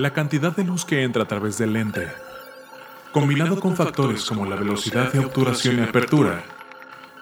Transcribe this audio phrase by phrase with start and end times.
[0.00, 2.08] La cantidad de luz que entra a través del lente,
[3.12, 6.42] combinado con factores como la velocidad de obturación y apertura,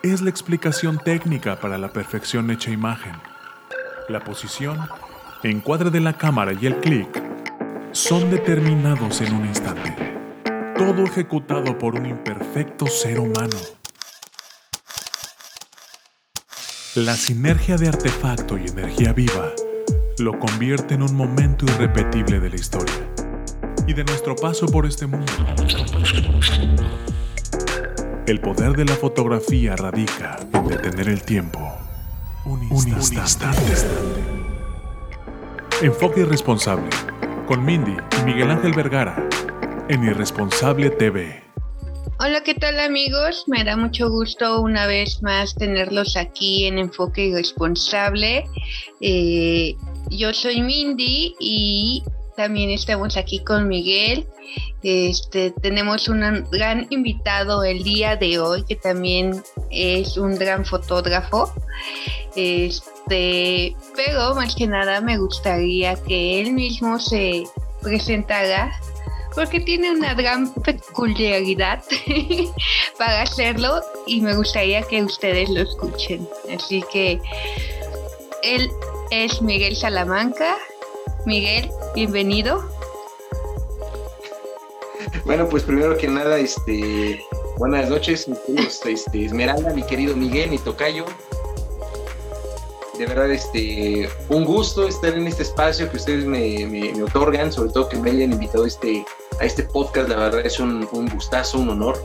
[0.05, 3.15] es la explicación técnica para la perfección hecha imagen.
[4.09, 4.79] La posición,
[5.43, 7.21] encuadre de la cámara y el clic
[7.91, 9.97] son determinados en un instante.
[10.77, 13.57] Todo ejecutado por un imperfecto ser humano.
[16.95, 19.51] La sinergia de artefacto y energía viva
[20.21, 22.95] lo convierte en un momento irrepetible de la historia
[23.87, 25.33] y de nuestro paso por este mundo.
[28.27, 31.61] El poder de la fotografía radica en detener el tiempo.
[32.45, 33.47] Un instante.
[35.83, 36.89] Enfoque irresponsable
[37.47, 39.29] con Mindy y Miguel Ángel Vergara
[39.89, 41.49] en Irresponsable TV.
[42.21, 43.45] Hola, ¿qué tal amigos?
[43.47, 48.45] Me da mucho gusto una vez más tenerlos aquí en Enfoque Irresponsable.
[49.01, 49.77] Eh,
[50.11, 52.03] yo soy Mindy y
[52.37, 54.27] también estamos aquí con Miguel.
[54.83, 61.53] Este, tenemos un gran invitado el día de hoy que también es un gran fotógrafo.
[62.37, 67.45] Este, pero más que nada me gustaría que él mismo se
[67.83, 68.73] presentara
[69.35, 71.83] porque tiene una gran peculiaridad
[72.99, 76.29] para hacerlo y me gustaría que ustedes lo escuchen.
[76.55, 77.21] Así que
[78.43, 78.71] él
[79.11, 80.57] es Miguel Salamanca.
[81.25, 82.69] Miguel, bienvenido.
[85.25, 87.23] Bueno, pues primero que nada, este,
[87.59, 88.29] buenas noches,
[88.85, 91.05] este, Esmeralda, mi querido Miguel, mi tocayo.
[92.99, 97.89] De verdad, este, un gusto estar en este espacio que ustedes me, otorgan, sobre todo
[97.89, 99.05] que me hayan invitado este,
[99.41, 102.03] a este podcast, la verdad es un, gustazo, un honor.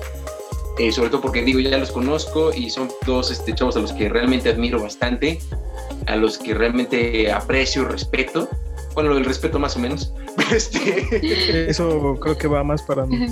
[0.79, 3.93] Eh, sobre todo porque digo, ya los conozco y son dos este, chavos a los
[3.93, 5.39] que realmente admiro bastante
[6.07, 8.49] a los que realmente aprecio y respeto.
[8.93, 10.13] Bueno, lo del respeto más o menos.
[10.51, 11.69] Este...
[11.69, 13.27] Eso creo que va más para mí.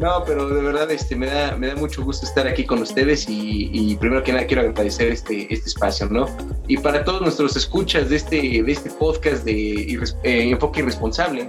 [0.00, 3.26] No, pero de verdad este, me, da, me da mucho gusto estar aquí con ustedes
[3.28, 6.26] y, primero que nada quiero agradecer este, este espacio, ¿no?
[6.66, 9.92] Y para todos nuestros escuchas de este, de este podcast de
[10.24, 11.48] eh, Enfoque Irresponsable,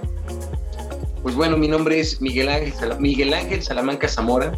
[1.24, 4.52] pues bueno, mi nombre es Miguel Ángel, Miguel Ángel Salamanca Zamora.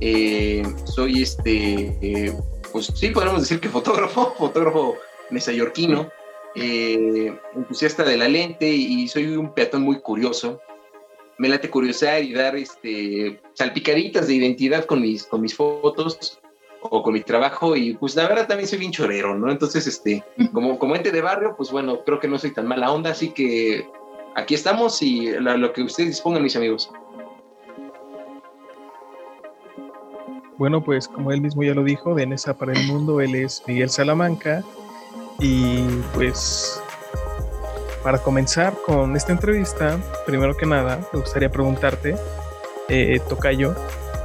[0.00, 2.32] Eh, soy este, eh,
[2.72, 4.96] pues sí, podemos decir que fotógrafo, fotógrafo
[5.30, 6.10] nesayorquino,
[6.54, 10.60] eh, entusiasta de la lente y soy un peatón muy curioso.
[11.38, 16.38] Me late curiosar y dar este, salpicaditas de identidad con mis, con mis fotos
[16.82, 19.50] o con mi trabajo y pues la verdad también soy bien chorero, ¿no?
[19.50, 22.92] Entonces, este, como, como ente de barrio, pues bueno, creo que no soy tan mala
[22.92, 23.86] onda, así que
[24.34, 26.90] aquí estamos y lo que ustedes dispongan, mis amigos.
[30.60, 33.62] Bueno, pues como él mismo ya lo dijo, de Nesa para el Mundo, él es
[33.66, 34.62] Miguel Salamanca.
[35.38, 36.82] Y pues
[38.04, 42.14] para comenzar con esta entrevista, primero que nada, me gustaría preguntarte,
[42.90, 43.74] eh, Tocayo,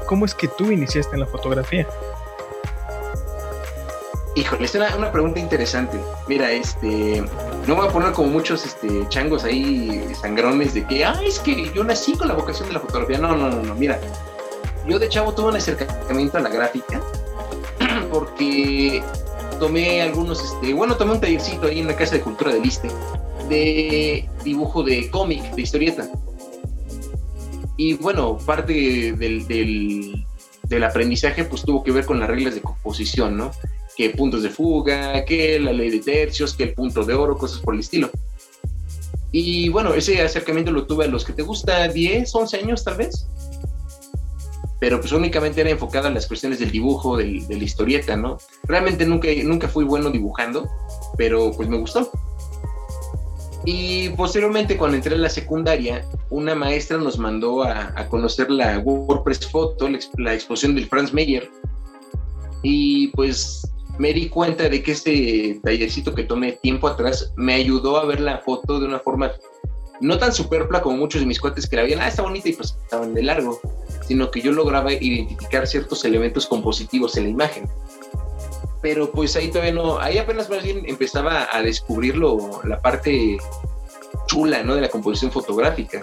[0.07, 1.87] ¿cómo es que tú iniciaste en la fotografía?
[4.35, 5.97] Híjole, es una, pregunta interesante.
[6.27, 7.23] Mira, este,
[7.65, 11.71] no voy a poner como muchos este, changos ahí sangrones de que, ah, es que
[11.73, 13.19] yo nací con la vocación de la fotografía.
[13.19, 13.75] No, no, no, no.
[13.75, 14.01] Mira,
[14.87, 17.01] yo de chavo tuve un acercamiento a la gráfica
[18.11, 19.01] porque
[19.59, 22.89] tomé algunos, este, bueno, tomé un tallercito ahí en la Casa de Cultura del Liste
[23.49, 26.09] de dibujo de cómic, de historieta.
[27.77, 33.37] Y bueno, parte del, del, aprendizaje pues tuvo que ver con las reglas de composición,
[33.37, 33.51] ¿no?
[33.95, 37.59] Que puntos de fuga, que la ley de tercios, que el punto de oro, cosas
[37.59, 38.09] por el estilo.
[39.31, 42.95] Y bueno, ese acercamiento lo tuve a los que te gusta 10, 11 años tal
[42.95, 43.27] vez
[44.85, 48.37] pero pues únicamente era enfocada en las cuestiones del dibujo, del, de la historieta, ¿no?
[48.65, 50.69] Realmente nunca, nunca fui bueno dibujando,
[51.17, 52.11] pero pues me gustó.
[53.65, 59.49] Y posteriormente cuando entré a la secundaria, una maestra nos mandó a, conocer la WordPress
[59.49, 61.49] Photo, la, la, exposición del Franz Meyer.
[62.61, 67.97] Y pues me di cuenta de que ese tallercito que tomé tiempo atrás me ayudó
[67.97, 69.31] a ver la foto de una forma
[69.99, 72.53] no tan superflua como muchos de mis cuates que la veían, ah, está bonita y
[72.53, 73.59] pues estaban de largo
[74.07, 77.69] sino que yo lograba identificar ciertos elementos compositivos en la imagen.
[78.81, 83.37] Pero pues ahí todavía no, ahí apenas más bien empezaba a descubrirlo la parte
[84.27, 84.75] chula, ¿no?
[84.75, 86.01] De la composición fotográfica.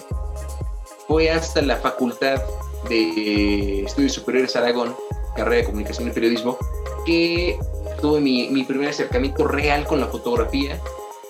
[1.07, 2.41] Fue hasta la Facultad
[2.89, 4.95] de Estudios Superiores Aragón,
[5.37, 6.59] carrera de Comunicación y Periodismo,
[7.07, 7.59] que
[8.01, 10.81] tuve mi, mi primer acercamiento real con la fotografía.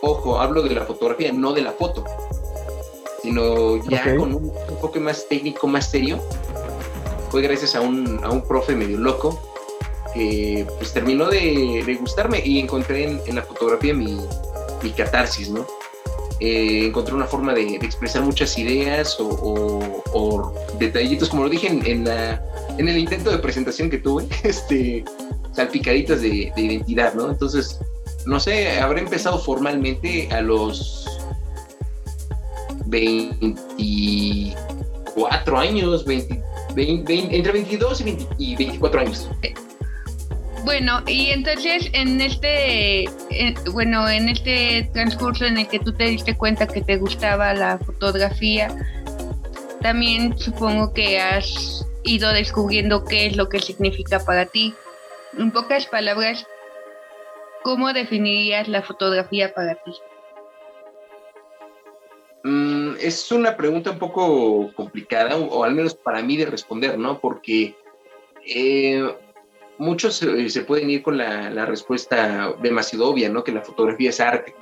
[0.01, 2.05] Ojo, hablo de la fotografía, no de la foto,
[3.23, 6.21] sino ya con un enfoque más técnico, más serio,
[7.33, 9.41] fue gracias a un, a un profe medio loco
[10.15, 14.19] que pues terminó de, gustarme y encontré en, la fotografía mi,
[14.83, 15.67] mi, catarsis, ¿no?
[16.41, 22.07] eh, encontré una forma de, expresar muchas ideas o, detallitos, como lo dije en, en,
[22.87, 25.03] el intento de presentación que tuve, este,
[25.53, 27.31] salpicaditas de, de identidad, ¿no?
[27.31, 27.81] Entonces,
[28.27, 31.09] no sé, habré empezado formalmente a los
[32.85, 38.05] 24 años, 20, entre 22
[38.39, 39.29] y, 24 años.
[40.65, 43.07] Bueno, y entonces en este,
[43.73, 47.79] bueno, en este transcurso en el que tú te diste cuenta que te gustaba la
[47.79, 48.69] fotografía,
[49.81, 54.75] también supongo que has ido descubriendo qué es lo que significa para ti.
[55.37, 56.47] En pocas palabras,
[57.65, 59.93] ¿cómo definirías la fotografía para ti?
[63.03, 67.19] Es una pregunta un poco complicada, o, al menos para mí de responder, ¿no?
[67.19, 67.75] Porque
[68.47, 69.13] eh,
[69.77, 73.43] muchos se, pueden ir con la, respuesta demasiado obvia, ¿no?
[73.43, 74.55] Que la fotografía es arte.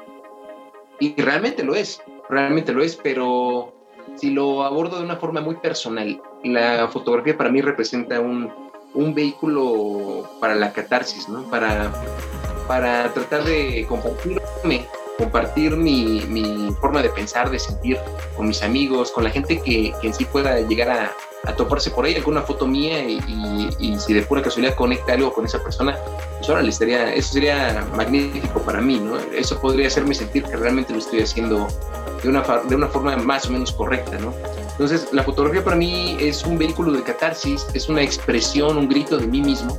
[0.99, 3.75] Y realmente lo es, realmente lo es, pero
[4.17, 8.51] si lo abordo de una forma muy personal, la fotografía para mí representa un,
[8.95, 11.43] un vehículo para la catarsis, ¿no?
[11.51, 11.93] Para,
[12.67, 14.87] para tratar de compartirme
[15.21, 17.99] compartir mi, forma de pensar, de sentir
[18.37, 21.13] con mis amigos, con la gente que, en sí pueda llegar a,
[21.57, 25.63] toparse por ahí alguna foto mía y, si de pura casualidad conecta algo con esa
[25.63, 25.99] persona,
[26.39, 29.19] pues ahora estaría, eso sería magnífico para mí, ¿no?
[29.35, 31.69] Eso podría hacerme sentir que realmente lo estoy haciendo
[32.23, 34.35] de una, de una forma más o menos correcta, ¿no?
[34.73, 39.19] Entonces, la fotografía para mí es un vehículo de catarsis, es una expresión, un grito
[39.19, 39.79] de mí mismo.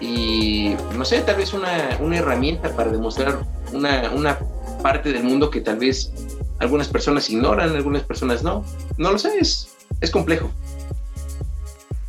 [0.00, 3.40] Y no sé, tal vez una, una herramienta para demostrar
[3.72, 4.38] una, una
[4.82, 6.12] parte del mundo que tal vez
[6.58, 8.64] algunas personas ignoran, algunas personas no.
[8.96, 9.68] No lo sé, es,
[10.00, 10.50] es complejo.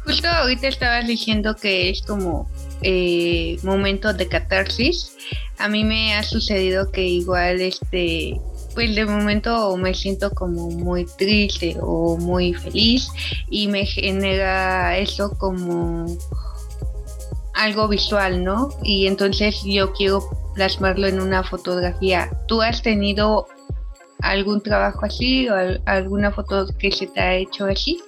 [0.05, 2.49] Justo ahorita estabas diciendo que es como
[2.81, 5.15] eh, momento de catarsis.
[5.57, 8.39] A mí me ha sucedido que igual este
[8.73, 13.07] pues de momento me siento como muy triste o muy feliz
[13.49, 16.07] y me genera eso como
[17.53, 18.69] algo visual, ¿no?
[18.83, 22.29] Y entonces yo quiero plasmarlo en una fotografía.
[22.47, 23.47] ¿Tú has tenido
[24.21, 25.55] algún trabajo así o
[25.85, 28.01] alguna foto que se te ha hecho así?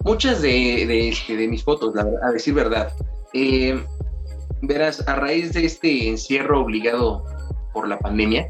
[0.00, 2.92] Muchas de, este, de, mis fotos, a decir verdad.
[3.32, 3.82] Eh,
[4.60, 7.24] verás, a raíz de este encierro obligado
[7.72, 8.46] por la pandemia,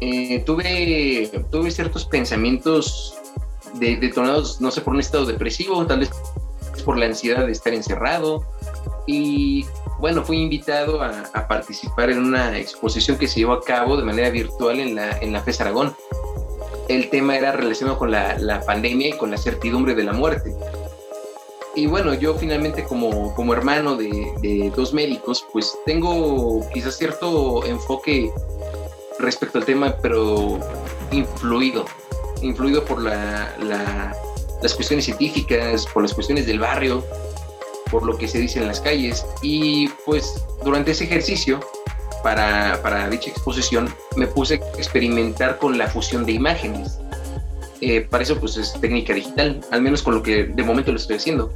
[0.00, 3.14] eh, tuve, tuve ciertos pensamientos
[3.78, 6.10] detonados, no sé, por un estado depresivo, tal vez
[6.84, 8.44] por la ansiedad de estar encerrado.
[9.06, 9.66] Y
[10.00, 14.30] bueno, fui invitado a, participar en una exposición que se llevó a cabo de manera
[14.30, 15.94] virtual en la, en la FES Aragón.
[16.88, 20.54] El tema era relacionado con la, la pandemia y con la certidumbre de la muerte.
[21.74, 27.64] Y bueno, yo finalmente como, como hermano de, de, dos médicos, pues tengo quizás cierto
[27.64, 28.32] enfoque
[29.18, 30.58] respecto al tema, pero
[31.12, 31.84] influido,
[32.42, 34.16] influido por la, la,
[34.62, 37.04] las cuestiones científicas, por las cuestiones del barrio,
[37.90, 39.26] por lo que se dice en las calles.
[39.42, 41.60] Y pues durante ese ejercicio,
[42.22, 46.98] para, para dicha exposición, me puse a experimentar con la fusión de imágenes.
[47.80, 50.98] Eh, para eso pues es técnica digital, al menos con lo que de momento lo
[50.98, 51.52] estoy haciendo.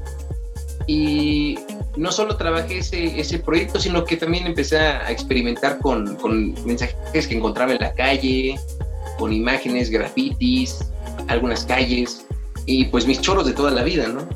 [0.87, 1.59] Y
[1.97, 7.27] no solo trabajé ese, ese proyecto, sino que también empecé a experimentar con, con mensajes
[7.27, 8.57] que encontraba en la calle,
[9.19, 10.81] con imágenes, grafitis,
[11.29, 12.27] algunas calles
[12.67, 14.27] y pues mis choros de toda la vida, ¿no?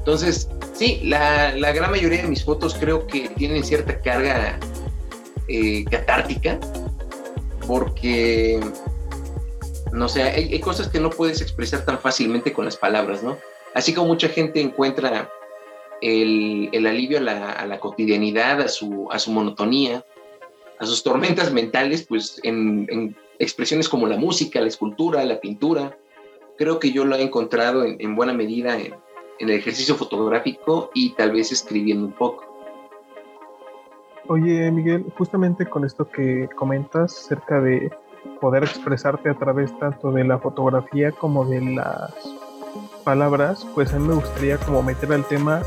[0.00, 0.48] Entonces,
[0.80, 4.58] Sí, la, gran mayoría de mis fotos creo que tienen cierta carga
[5.46, 6.58] eh, catártica,
[7.66, 8.58] porque,
[9.92, 13.36] no sé, hay, cosas que no puedes expresar tan fácilmente con las palabras, ¿no?
[13.74, 15.30] Así como mucha gente encuentra
[16.00, 20.02] el, alivio a la, cotidianidad, a su, a su monotonía,
[20.78, 25.98] a sus tormentas mentales, pues en, expresiones como la música, la escultura, la pintura.
[26.56, 28.94] Creo que yo lo he encontrado en, en buena medida en,
[29.40, 32.44] en el ejercicio fotográfico y tal vez escribiendo un poco.
[34.28, 37.90] Oye, Miguel, justamente con esto que comentas acerca de
[38.40, 42.14] poder expresarte a través tanto de la fotografía como de las
[43.02, 45.62] palabras, pues a mí me gustaría como meter al tema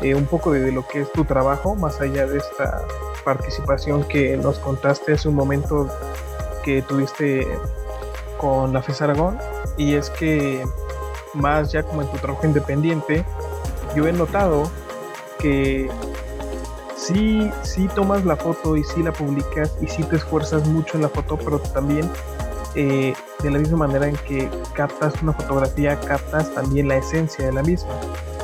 [0.00, 2.82] eh, un poco de, lo que es tu trabajo, más allá de esta
[3.24, 5.88] participación que nos contaste hace un momento
[6.64, 7.46] que tuviste
[8.38, 9.38] con la FES Aragón,
[9.76, 10.64] y es que
[11.38, 13.24] más ya como en tu trabajo independiente,
[13.94, 14.70] yo he notado
[15.38, 15.88] que
[16.96, 21.02] sí, sí tomas la foto y sí la publicas y sí te esfuerzas mucho en
[21.02, 22.08] la foto, pero también
[22.74, 27.52] eh, de la misma manera en que captas una fotografía, captas también la esencia de
[27.52, 27.90] la misma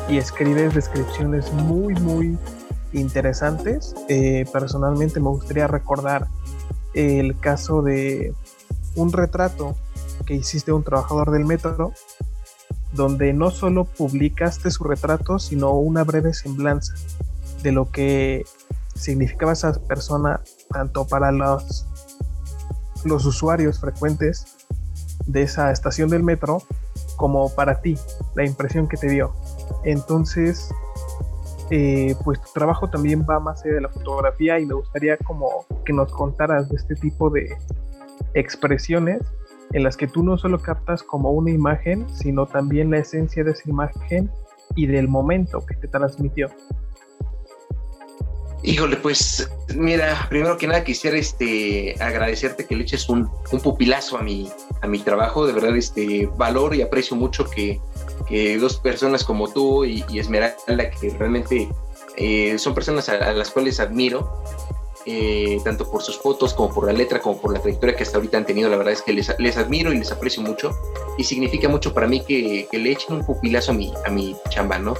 [0.08, 2.38] y escribes descripciones muy, muy
[2.92, 3.94] interesantes.
[4.08, 6.26] Eh, personalmente me gustaría recordar
[6.94, 8.34] el caso de
[8.94, 9.74] un retrato
[10.26, 11.92] que hiciste un trabajador del metro,
[12.94, 16.94] donde no solo publicaste su retrato, sino una breve semblanza
[17.62, 18.44] de lo que
[18.94, 21.86] significaba esa persona tanto para los,
[23.04, 24.46] los usuarios frecuentes
[25.26, 26.62] de esa estación del metro
[27.16, 27.96] como para ti,
[28.34, 29.34] la impresión que te dio.
[29.84, 30.70] Entonces,
[31.70, 35.66] eh, pues tu trabajo también va más allá de la fotografía y me gustaría como
[35.84, 37.56] que nos contaras de este tipo de
[38.34, 39.22] expresiones
[39.73, 43.52] en las que tú no solo captas como una imagen, sino también la esencia de
[43.52, 44.30] esa imagen
[44.75, 46.49] y del momento que te transmitió.
[48.66, 53.28] Híjole, pues mira, primero que nada quisiera este agradecerte que le eches un,
[53.62, 55.47] pupilazo a mi, a mi trabajo.
[55.47, 57.78] De verdad, este valor y aprecio mucho que,
[58.59, 61.68] dos personas como tú y, Esmeralda, que realmente
[62.16, 64.42] eh, son personas a, las cuales admiro,
[65.06, 68.16] eh, tanto por sus fotos como por la letra, como por la trayectoria que hasta
[68.16, 68.70] ahorita han tenido.
[68.70, 70.70] La verdad es que les, les admiro y les aprecio mucho.
[71.18, 74.78] Y significa mucho para mí que, le echen un pupilazo a mi, a mi chamba,
[74.78, 74.94] ¿no?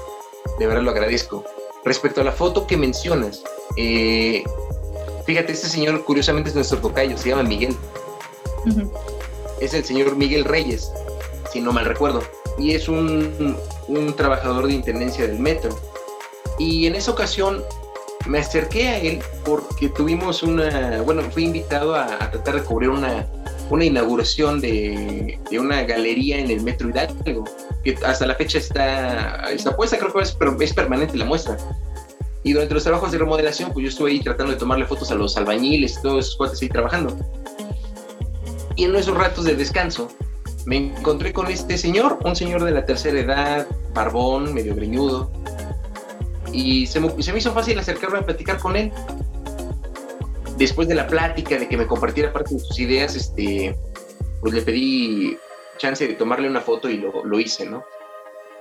[0.59, 1.45] De verdad lo agradezco.
[1.85, 3.43] Respecto a la foto que mencionas,
[3.77, 4.45] eh,
[5.25, 7.75] fíjate, este señor curiosamente es nuestro tocayo, se llama Miguel.
[9.61, 10.93] Es el señor Miguel Reyes,
[11.51, 12.23] si no mal recuerdo.
[12.59, 13.57] Y es un,
[13.89, 15.79] un trabajador de intendencia del metro.
[16.59, 17.65] Y en esa ocasión
[18.27, 23.27] me acerqué a él porque tuvimos una, bueno, fui invitado a, tratar de cubrir una,
[23.71, 27.45] una inauguración de, de, una galería en el Metro Hidalgo,
[27.83, 31.57] que hasta la fecha está, está puesta, creo que es, es permanente la muestra.
[32.43, 35.15] Y durante los trabajos de remodelación, pues yo estuve ahí tratando de tomarle fotos a
[35.15, 37.17] los albañiles, todos esos cuates ahí trabajando.
[38.77, 40.09] Y en esos ratos de descanso,
[40.67, 45.31] me encontré con este señor, un señor de la tercera edad, barbón, medio greñudo,
[46.55, 48.93] y se me, se me hizo fácil acercarme a platicar con él.
[50.57, 53.77] Después de la plática, de que me compartiera parte de sus ideas, este,
[54.41, 55.37] pues le pedí
[55.79, 57.85] chance de tomarle una foto y lo, lo hice, ¿no?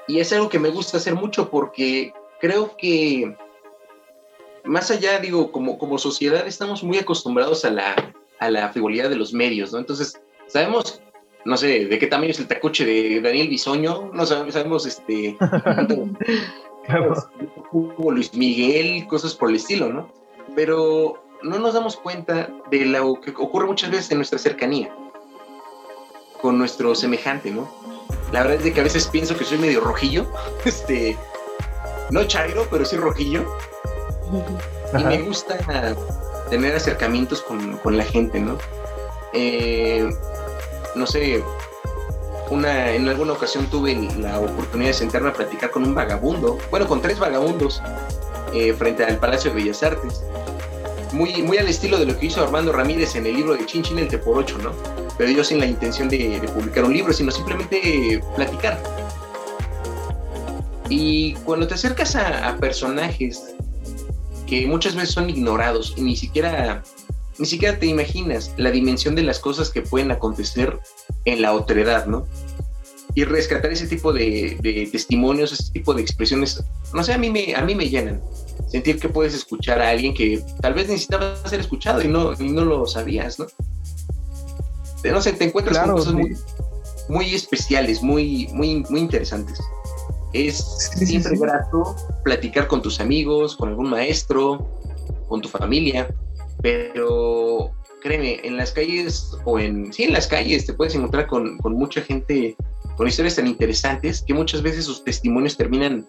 [0.07, 3.37] Y es algo que me gusta hacer mucho porque creo que
[4.63, 9.15] más allá, digo, como, como sociedad estamos muy acostumbrados a la, a la frivolidad de
[9.15, 9.79] los medios, ¿no?
[9.79, 11.01] Entonces, sabemos,
[11.45, 15.37] no sé, de qué tamaño es el tacuche de Daniel Bisoño, no sabemos, sabemos este,
[18.11, 20.09] Luis Miguel, cosas por el estilo, ¿no?
[20.55, 24.93] Pero no nos damos cuenta de lo que ocurre muchas veces en nuestra cercanía
[26.41, 27.69] con nuestro semejante, ¿no?
[28.33, 30.29] La verdad es que a veces pienso que soy medio rojillo,
[30.65, 31.17] este,
[32.11, 33.45] no chairo, pero sí rojillo.
[34.99, 35.57] Y me gusta
[36.49, 38.57] tener acercamientos con, con la gente, ¿no?
[39.31, 40.09] Eh,
[40.95, 41.43] no sé,
[42.61, 47.01] en alguna ocasión tuve la oportunidad de sentarme a platicar con un vagabundo, bueno, con
[47.01, 47.81] tres vagabundos,
[48.53, 50.21] eh, frente al Palacio de Bellas Artes.
[51.11, 53.83] Muy, muy al estilo de lo que hizo Armando Ramírez en el libro de Chin
[53.83, 54.71] Chin el por ocho, ¿no?
[55.17, 58.81] Pero yo sin la intención de, publicar un libro, sino simplemente platicar.
[60.89, 63.55] Y cuando te acercas a, personajes
[64.47, 66.83] que muchas veces son ignorados y ni siquiera
[67.39, 70.79] ni siquiera te imaginas la dimensión de las cosas que pueden acontecer
[71.25, 72.27] en la otredad, ¿no?
[73.15, 77.53] Y rescatar ese tipo de, testimonios, ese tipo de expresiones, no sé, a mí, me,
[77.55, 78.21] a mí me llenan.
[78.67, 82.65] Sentir que puedes escuchar a alguien que tal vez necesitaba ser escuchado y no, no
[82.65, 83.45] lo sabías, ¿no?
[85.03, 86.15] No sé, te encuentras con cosas
[87.09, 89.59] muy, especiales, muy, muy, muy interesantes.
[90.31, 90.57] Es
[90.95, 94.67] siempre grato platicar con tus amigos, con algún maestro,
[95.27, 96.07] con tu familia,
[96.61, 101.57] pero créeme, en las calles o en, sí, en las calles te puedes encontrar con,
[101.63, 102.55] mucha gente
[102.95, 106.05] con historias tan interesantes que muchas veces sus testimonios terminan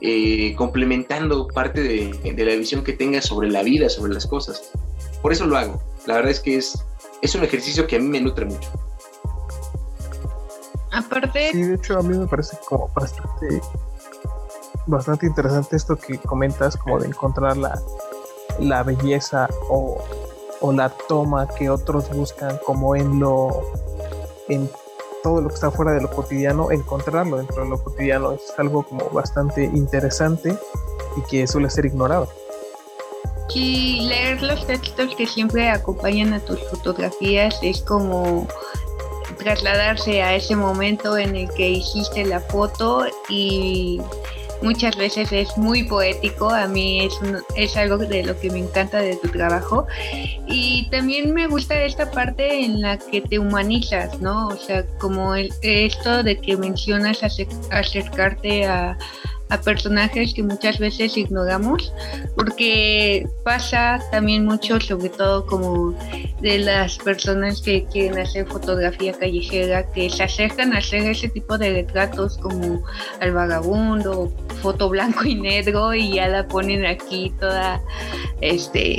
[0.00, 4.70] eh, complementando parte de, la visión que tengas sobre la vida, sobre las cosas.
[5.22, 5.82] Por eso lo hago.
[6.06, 6.84] La verdad es que es,
[7.22, 8.70] es un ejercicio que a mí me nutre mucho.
[10.92, 11.50] Aparte.
[11.52, 13.60] Sí, de hecho, a mí me parece como bastante,
[14.86, 17.80] bastante interesante esto que comentas, como de encontrar la,
[18.58, 20.02] la belleza o
[20.60, 23.62] o la toma que otros buscan como en lo
[24.48, 24.68] en
[25.22, 28.82] todo lo que está fuera de lo cotidiano, encontrarlo dentro de lo cotidiano es algo
[28.82, 30.56] como bastante interesante
[31.16, 32.28] y que suele ser ignorado.
[33.54, 38.46] Y leer los textos que siempre acompañan a tus fotografías es como
[39.38, 44.00] trasladarse a ese momento en el que hiciste la foto y
[44.62, 47.18] muchas veces es muy poético, a mí es,
[47.56, 49.86] es algo de lo que me encanta de tu trabajo
[50.46, 54.48] y también me gusta esta parte en la que te humanizas, ¿no?
[54.48, 57.20] O sea, como el, esto de que mencionas
[57.70, 58.96] acercarte a,
[59.50, 61.92] a personajes que muchas veces ignoramos,
[62.34, 65.94] porque pasa también mucho, sobre todo como
[66.40, 71.56] de las personas que quieren hacer fotografía callejera, que se acercan a hacer ese tipo
[71.58, 72.82] de retratos como
[73.20, 77.80] al vagabundo, foto blanco y negro y ya la ponen aquí toda
[78.40, 78.98] este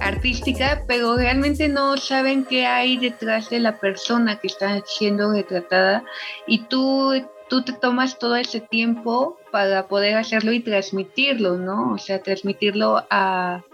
[0.00, 6.04] artística, pero realmente no saben qué hay detrás de la persona que está siendo retratada.
[6.46, 11.92] Y tú, tú te tomas todo ese tiempo para poder hacerlo y transmitirlo, ¿no?
[11.92, 13.64] O sea, transmitirlo a,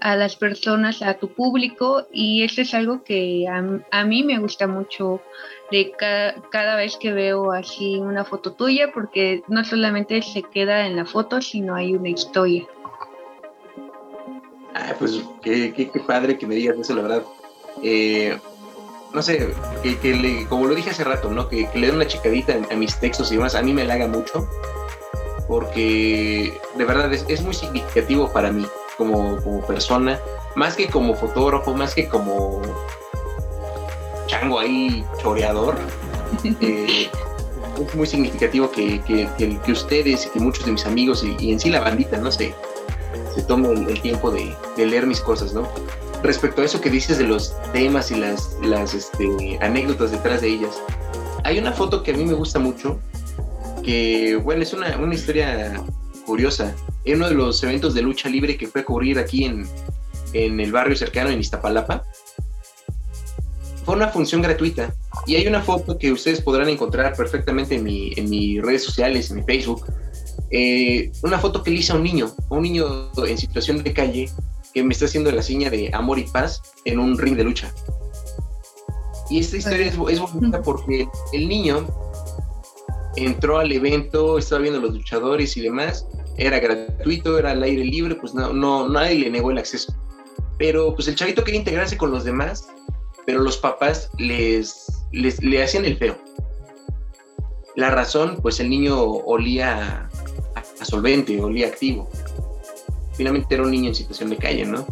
[0.00, 5.20] las personas, a tu público y eso es algo que a, mí me gusta mucho
[5.70, 10.86] de cada, cada, vez que veo así una foto tuya porque no solamente se queda
[10.86, 12.66] en la foto, sino hay una historia.
[14.74, 17.22] Ah, pues qué, qué, padre que me digas eso, la verdad.
[17.84, 18.36] Eh,
[19.12, 21.48] no sé, que, le, como lo dije hace rato, ¿no?
[21.48, 24.48] Que, le den una chicadita a, mis textos y demás, a mí me halaga mucho,
[25.48, 28.66] porque de verdad es, muy significativo para mí
[28.96, 30.18] como, como, persona,
[30.54, 32.62] más que como fotógrafo, más que como
[34.26, 35.76] chango ahí choreador.
[36.60, 37.10] Eh,
[37.86, 41.60] es muy significativo que, que, ustedes y que muchos de mis amigos y, y en
[41.60, 42.54] sí la bandita, no sé,
[43.34, 45.68] se tome el, tiempo de, leer mis cosas, ¿no?
[46.22, 50.48] Respecto a eso que dices de los temas y las, las este, anécdotas detrás de
[50.48, 50.80] ellas,
[51.44, 53.00] hay una foto que a mí me gusta mucho,
[53.82, 55.82] que, bueno, es una, una historia
[56.24, 56.74] curiosa.
[57.04, 59.66] En uno de los eventos de lucha libre que fue a cubrir aquí en,
[60.32, 62.04] en el barrio cercano, en Iztapalapa,
[63.84, 64.94] fue una función gratuita.
[65.26, 69.30] Y hay una foto que ustedes podrán encontrar perfectamente en, mi, en mis redes sociales,
[69.30, 69.86] en mi Facebook,
[70.50, 74.30] eh, una foto que le a un niño, a un niño en situación de calle
[74.72, 77.72] que me está haciendo la seña de amor y paz en un ring de lucha.
[79.30, 81.86] Y esta historia es, bonita porque el niño
[83.16, 87.84] entró al evento, estaba viendo a los luchadores y demás, era gratuito, era al aire
[87.84, 89.94] libre, pues no, no, nadie le negó el acceso.
[90.58, 92.68] Pero pues el chavito quería integrarse con los demás,
[93.26, 96.16] pero los papás les, les le hacían el feo.
[97.74, 100.08] La razón, pues el niño olía
[100.82, 102.08] solvente, olía activo.
[103.22, 104.84] Finalmente era un niño en situación de calle, ¿no?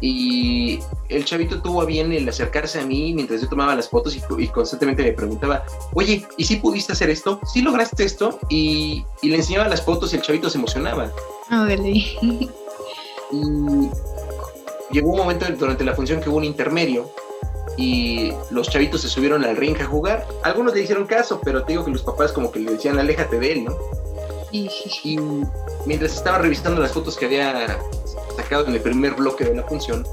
[0.00, 4.16] Y el chavito tuvo a bien el acercarse a mí mientras yo tomaba las fotos
[4.16, 7.40] y, constantemente me preguntaba, oye, ¿y si pudiste hacer esto?
[7.52, 8.38] ¿Sí lograste esto?
[8.48, 11.10] Y, le enseñaba las fotos y el chavito se emocionaba.
[13.32, 13.90] y
[14.92, 17.10] llegó un momento durante la función que hubo un intermedio
[17.76, 20.28] y los chavitos se subieron al ring a jugar.
[20.44, 23.40] Algunos le hicieron caso, pero te digo que los papás como que le decían, aléjate
[23.40, 23.76] de él, ¿no?
[24.52, 24.68] Y
[25.86, 27.78] mientras estaba revisando las fotos que había
[28.36, 30.06] sacado en el primer bloque de la función,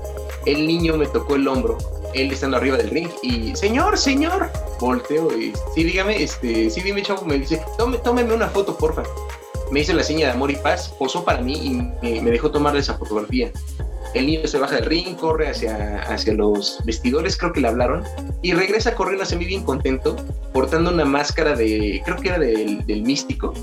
[0.46, 1.78] el niño me tocó el hombro,
[2.14, 7.02] él estando arriba del ring, y señor, señor, volteo y sí, dígame, este, sí, dime,
[7.02, 9.04] chavo, me dice, Tome, tómeme una foto, porfa.
[9.72, 12.82] Me hizo la seña de amor y paz, posó para mí y me, dejó tomarle
[12.82, 13.52] esa fotografía.
[14.14, 18.04] El niño se baja del ring, corre hacia, hacia los vestidores, creo que le hablaron,
[18.44, 20.16] y regresa corriendo hacia mí bien contento,
[20.54, 23.54] portando una máscara de, creo que era del, del místico,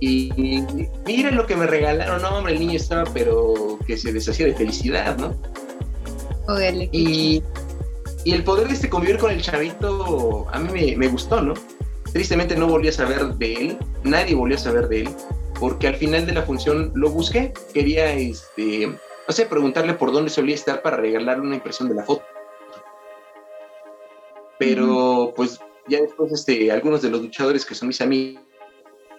[0.00, 0.64] y,
[1.06, 4.54] miren lo que me regalaron, no, hombre, el niño estaba, pero que se deshacía de
[4.54, 5.34] felicidad, ¿no?
[6.92, 7.42] y,
[8.24, 11.54] y, el poder de este convivir con el chavito, a mí me, gustó, ¿no?
[12.12, 15.08] Tristemente no volví a saber de él, nadie volvió a saber de él,
[15.58, 20.30] porque al final de la función lo busqué, quería, este, no sé, preguntarle por dónde
[20.30, 22.24] solía estar para regalarle una impresión de la foto.
[24.58, 28.42] Pero, pues, ya después, este, algunos de los luchadores que son mis amigos,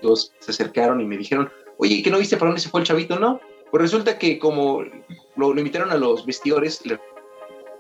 [0.01, 3.19] se acercaron y me dijeron, oye, ¿qué no viste para dónde se fue el chavito?
[3.19, 3.39] No,
[3.71, 4.83] pues resulta que como
[5.35, 6.99] lo, invitaron a los vestidores, le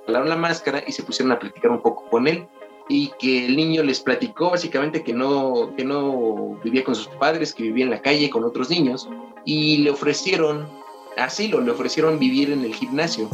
[0.01, 2.47] regalaron la máscara y se pusieron a platicar un poco con él
[2.87, 7.53] y que el niño les platicó básicamente que no, que no vivía con sus padres,
[7.53, 9.09] que vivía en la calle con otros niños
[9.43, 10.67] y le ofrecieron
[11.17, 13.29] asilo, le ofrecieron vivir en el gimnasio.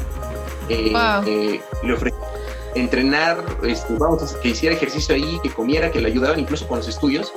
[0.70, 0.94] Eh,
[1.26, 2.30] eh, le ofrecieron
[2.76, 6.88] entrenar, este, vamos, que hiciera ejercicio ahí, que comiera, que le ayudaban incluso con los
[6.88, 7.34] estudios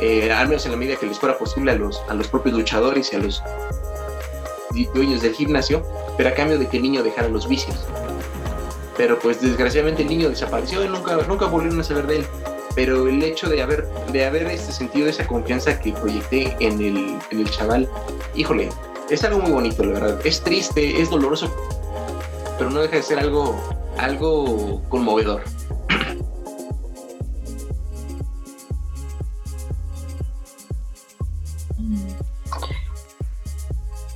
[0.00, 2.54] eh, al menos en la medida que les fuera posible a los, a los propios
[2.54, 3.42] luchadores y a los
[4.94, 5.82] dueños del gimnasio,
[6.16, 7.76] pero a cambio de que el niño dejara los vicios.
[8.96, 12.26] Pero pues desgraciadamente el niño desapareció y nunca, nunca volvieron a saber de él.
[12.74, 17.18] Pero el hecho de haber, de haber este sentido, esa confianza que proyecté en el,
[17.30, 17.88] en el chaval,
[18.34, 18.68] híjole,
[19.10, 20.26] es algo muy bonito, la verdad.
[20.26, 21.54] Es triste, es doloroso,
[22.58, 23.56] pero no deja de ser algo,
[23.96, 25.42] algo conmovedor.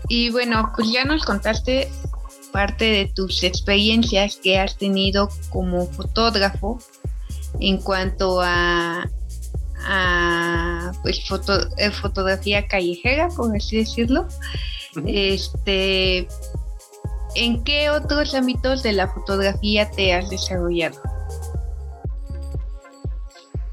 [0.08, 1.90] Y bueno, pues ya nos contaste
[2.52, 6.78] parte de tus experiencias que has tenido como fotógrafo
[7.60, 9.08] en cuanto a,
[9.86, 14.26] a pues foto, eh, fotografía callejera, por así decirlo.
[15.06, 16.26] Este,
[17.34, 21.00] ¿en qué otros ámbitos de la fotografía te has desarrollado?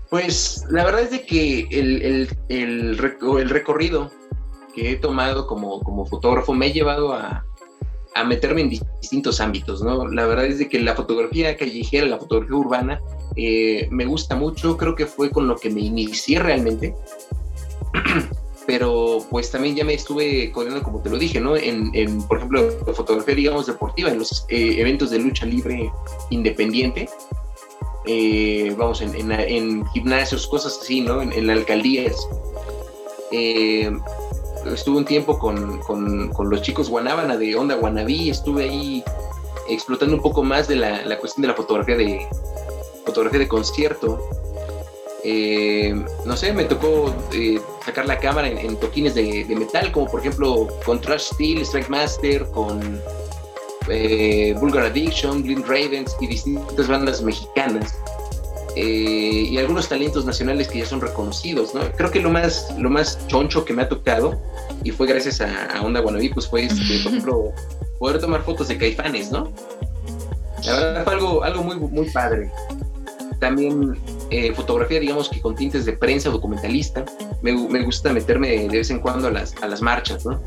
[0.10, 2.98] Pues la verdad es de que el, el,
[3.50, 4.12] recorrido
[4.76, 7.46] que he tomado como, como fotógrafo me ha llevado a,
[8.16, 10.08] a meterme en distintos ámbitos, ¿no?
[10.08, 13.02] La verdad es de que la fotografía callejera, la fotografía urbana,
[13.36, 16.96] eh, me gusta mucho, creo que fue con lo que me inicié realmente,
[18.68, 21.58] pero pues también ya me estuve corriendo, como te lo dije, ¿no?
[21.58, 25.92] En, por ejemplo, fotografía, digamos, deportiva, en los eh, eventos de lucha libre
[26.30, 27.10] independiente,
[28.06, 31.22] eh, vamos, en, gimnasios, cosas así, ¿no?
[31.22, 32.16] En, alcaldías.
[34.65, 35.80] Estuve un tiempo con,
[36.49, 39.04] los chicos Guanábana de Onda Guanabí, estuve ahí
[39.69, 42.28] explotando un poco más de la, cuestión de la fotografía de
[43.06, 44.28] fotografía de concierto.
[45.23, 50.19] Eh, no sé, me tocó eh, sacar la cámara en, toquines de, metal, como por
[50.19, 53.01] ejemplo con Trash Steel, Strike Master, con
[53.89, 57.95] eh, Vulgar Addiction, Blind Ravens y distintas bandas mexicanas.
[58.75, 61.82] Eh, y algunos talentos nacionales que ya son reconocidos, ¿no?
[61.95, 64.38] Creo que lo más, lo más choncho que me ha tocado,
[64.86, 67.52] y fue gracias a, Onda Guanabí, pues fue, este, por ejemplo,
[67.98, 69.52] poder tomar fotos de caifanes, ¿no?
[70.63, 72.52] La verdad fue algo, algo muy, muy padre.
[73.39, 73.98] También
[74.30, 77.04] eh, fotografía, digamos que con tintes de prensa documentalista.
[77.41, 80.39] Me, me, gusta meterme de vez en cuando a las, a las marchas, ¿no?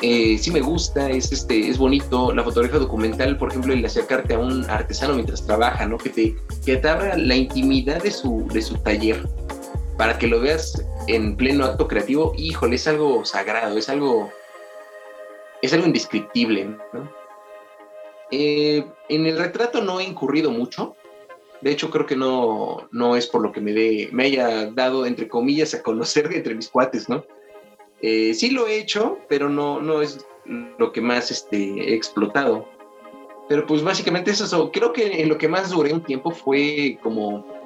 [0.00, 2.32] Eh, sí me gusta, es, este, es bonito.
[2.32, 5.98] La fotografía documental, por ejemplo, el acercarte a un artesano mientras trabaja, ¿no?
[5.98, 9.28] Que te, que te abra la intimidad de su, de su taller
[9.98, 12.32] para que lo veas en pleno acto creativo.
[12.38, 14.32] Híjole, es algo sagrado, es algo,
[15.60, 16.78] es algo indescriptible,
[18.30, 20.96] eh, en el retrato no he incurrido mucho.
[21.60, 25.06] De hecho, creo que no, no es por lo que me, de, me haya dado,
[25.06, 27.24] entre comillas, a conocer entre mis cuates, ¿no?
[28.00, 32.68] Eh, sí lo he hecho, pero no, no es lo que más este, he explotado.
[33.48, 37.57] Pero pues básicamente eso, creo que en lo que más duré un tiempo fue como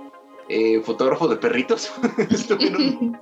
[0.48, 1.92] eh, fotógrafo de perritos.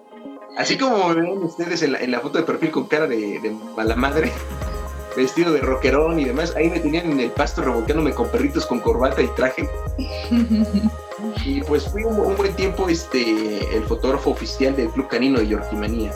[0.56, 4.32] así como ven ustedes en la, foto de perfil con cara de, mala madre,
[5.16, 8.80] vestido de rockerón y demás, ahí me tenían en el pasto revolcándome con perritos con
[8.80, 9.68] corbata y traje.
[11.44, 16.12] y pues fui un, buen tiempo este, el fotógrafo oficial del Club Canino de Yorkimanía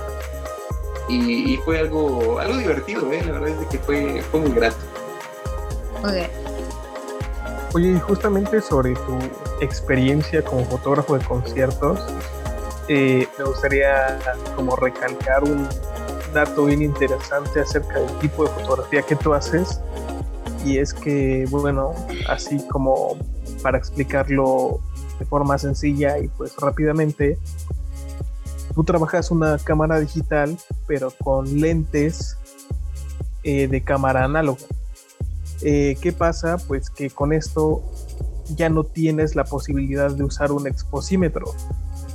[1.08, 3.22] y, fue algo, algo divertido, ¿eh?
[3.24, 4.76] la verdad es que fue, fue muy grato.
[7.74, 9.18] Oye, justamente sobre tu
[9.60, 11.98] experiencia como fotógrafo de conciertos,
[12.87, 14.16] eh, me gustaría
[14.54, 15.68] como recalcar un
[16.32, 19.80] dato bien interesante acerca del tipo de fotografía que tú haces.
[20.64, 21.92] Y es que, bueno,
[22.28, 23.18] así como
[23.60, 24.78] para explicarlo
[25.18, 27.38] de forma sencilla y pues rápidamente,
[28.72, 30.56] tú trabajas una cámara digital,
[30.87, 32.38] pero con lentes
[33.42, 34.62] eh, de cámara análoga.
[35.62, 36.56] Eh, ¿Qué pasa?
[36.68, 37.82] Pues que con esto
[38.56, 41.46] ya no tienes la posibilidad de usar un exposímetro,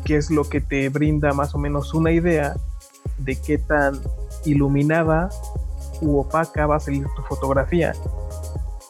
[0.03, 2.55] que es lo que te brinda más o menos una idea
[3.17, 3.99] de qué tan
[4.45, 5.29] iluminada
[6.01, 7.93] u opaca va a salir tu fotografía.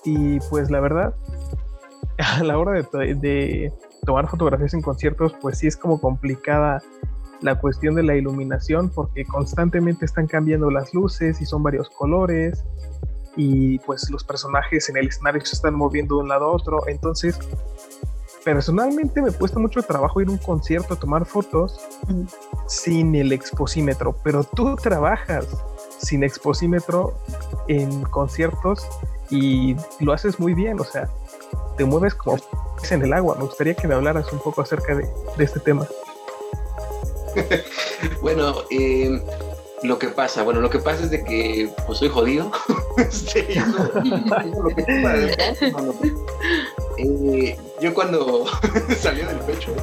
[0.03, 1.13] Y pues la verdad,
[2.17, 3.73] a la hora de, de
[4.05, 6.81] tomar fotografías en conciertos, pues sí es como complicada
[7.41, 12.65] la cuestión de la iluminación porque constantemente están cambiando las luces y son varios colores
[13.35, 16.87] y pues los personajes en el escenario se están moviendo de un lado a otro.
[16.87, 17.39] Entonces,
[18.43, 21.79] personalmente me cuesta mucho trabajo ir a un concierto a tomar fotos
[22.67, 25.47] sin el exposímetro, pero tú trabajas
[25.99, 27.17] sin exposímetro
[27.67, 28.87] en conciertos
[29.29, 31.09] y lo haces muy bien, o sea,
[31.77, 32.37] te mueves como
[32.89, 33.35] en el agua.
[33.35, 35.87] Me gustaría que me hablaras un poco acerca de, de este tema.
[38.21, 39.21] bueno, eh,
[39.83, 42.51] lo que pasa, bueno, lo que pasa es de que pues soy jodido.
[47.79, 48.45] yo cuando
[48.99, 49.73] salió del pecho,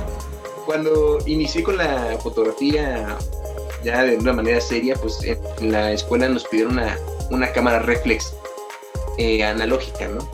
[0.66, 3.16] cuando inicié con la fotografía
[3.82, 6.78] ya de una manera seria, pues en la escuela nos pidieron
[7.30, 8.34] una, cámara reflex
[9.16, 10.28] eh, analógica, ¿no?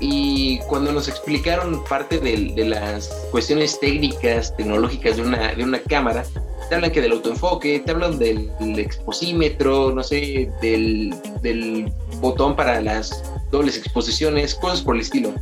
[0.00, 5.80] Y cuando nos explicaron parte de, de, las cuestiones técnicas, tecnológicas de una, de una
[5.80, 6.24] cámara,
[6.72, 13.22] te hablan que del autoenfoque, te hablan del, exposímetro, no sé, del, botón para las
[13.50, 15.34] dobles exposiciones, cosas por el estilo.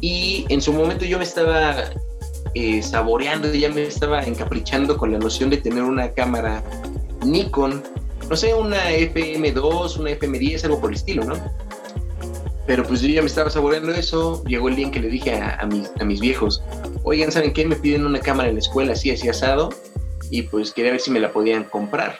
[0.00, 1.84] Y en su momento yo me estaba
[2.54, 6.64] eh, saboreando, ya me estaba encaprichando con la noción de tener una cámara
[7.24, 7.80] Nikon,
[8.28, 11.34] no sé, una FM2, una FM10, algo por el estilo, ¿no?
[12.66, 15.32] Pero pues yo ya me estaba saboreando eso, llegó el día en que le dije
[15.36, 16.60] a, mis, a mis viejos,
[17.04, 17.64] oigan, ¿saben qué?
[17.66, 19.70] Me piden una cámara en la escuela así, así asado,
[20.32, 22.18] y pues quería ver si me la podían comprar.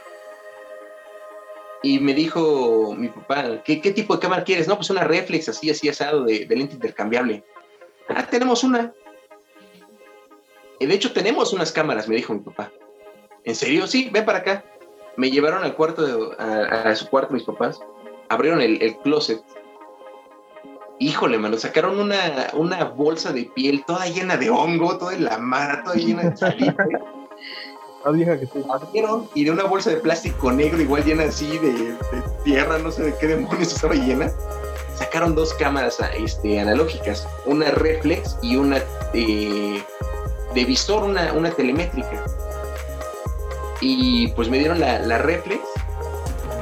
[1.82, 4.68] Y me dijo mi papá, ¿qué, qué tipo de cámara quieres?
[4.68, 7.42] No, pues una reflex así, así asado de, de lente intercambiable.
[8.10, 8.92] Ah, tenemos una.
[10.78, 12.70] De hecho, tenemos unas cámaras, me dijo mi papá.
[13.44, 13.86] ¿En serio?
[13.86, 14.62] Sí, ven para acá.
[15.16, 17.80] Me llevaron al cuarto, a, su cuarto mis papás.
[18.28, 19.40] Abrieron el, closet.
[20.98, 25.38] Híjole, mano, sacaron una, una bolsa de piel toda llena de hongo, toda en la
[25.38, 26.98] mara, toda llena de salitre.
[28.04, 31.96] Abrieron y de una bolsa de plástico negro, igual llena así de,
[32.44, 34.30] tierra, no sé de qué demonios estaba llena.
[34.96, 38.78] Sacaron dos cámaras este, analógicas, una reflex y una
[39.14, 39.82] eh,
[40.54, 42.24] de visor, una, una telemétrica
[43.82, 45.60] y pues me dieron la, la reflex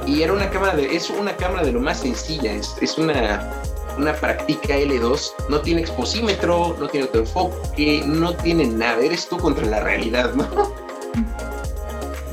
[0.06, 3.52] y era una cámara de, es una cámara de lo más sencilla, es, es una,
[3.98, 9.66] una práctica L2, no tiene exposímetro, no tiene autoenfoque, no tiene nada, eres tú contra
[9.66, 10.72] la realidad, ¿no?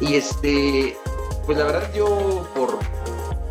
[0.01, 0.95] Y este,
[1.45, 2.79] pues la verdad yo por,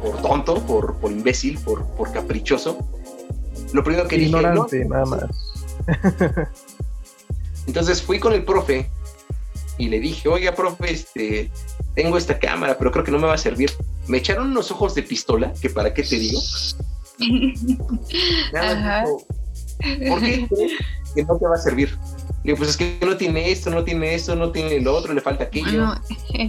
[0.03, 2.79] por tonto, por, por imbécil, por, por caprichoso,
[3.73, 4.31] lo primero que dije...
[4.31, 4.67] ¿no?
[4.89, 5.25] nada más.
[7.67, 8.89] Entonces fui con el profe
[9.79, 11.51] y le dije, oiga, profe, este,
[11.95, 13.73] tengo esta cámara, pero creo que no me va a servir.
[14.07, 16.41] Me echaron unos ojos de pistola, que para qué te digo.
[20.09, 20.49] ¿Por qué
[21.15, 21.99] que no te va a servir?
[22.47, 25.13] Le digo, pues es que no tiene esto, no tiene esto, no tiene lo otro,
[25.13, 25.95] le falta aquello.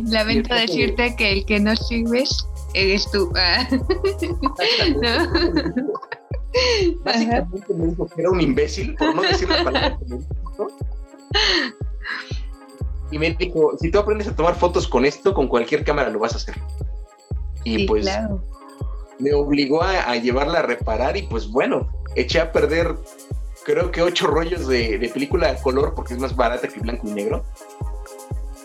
[0.06, 3.34] lamento decirte que el que no sirves eres tú.
[5.04, 5.28] Ah.
[7.04, 10.68] Básicamente me dijo que era un imbécil, por no decir la palabra que me dijo
[13.12, 16.20] y me dijo, si tú aprendes a tomar fotos con esto, con cualquier cámara lo
[16.20, 16.56] vas a hacer.
[17.64, 18.08] Y pues
[19.20, 22.96] me obligó a, llevarla a reparar y pues bueno, eché a perder
[23.68, 27.12] creo que ocho rollos de, película a color porque es más barata que blanco y
[27.12, 27.44] negro.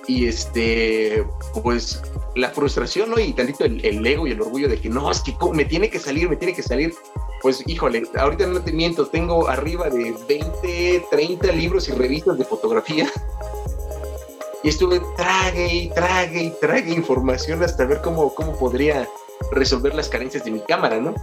[0.06, 1.24] Y este,
[1.62, 2.00] pues
[2.36, 3.18] la frustración, ¿no?
[3.18, 5.90] Y tantito el, el, ego y el orgullo de que no, es que me tiene
[5.90, 6.94] que salir, me tiene que salir.
[7.42, 12.44] Pues híjole, ahorita no te miento, tengo arriba de 20, 30 libros y revistas de
[12.44, 13.10] fotografía
[14.62, 19.08] y estuve trague y trague y trague información hasta ver cómo, cómo podría
[19.50, 21.14] resolver las carencias de mi cámara, ¿no?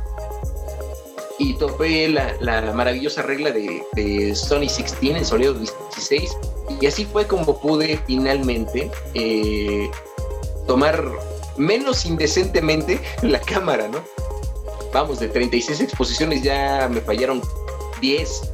[1.39, 6.37] Y topé la, la maravillosa regla de, Sony 16 en sonido 16
[6.81, 9.89] y así fue como pude finalmente eh,
[10.67, 11.03] tomar
[11.57, 13.99] menos indecentemente la cámara, ¿no?
[14.93, 17.41] Vamos, de 36 exposiciones ya me fallaron
[18.01, 18.51] 10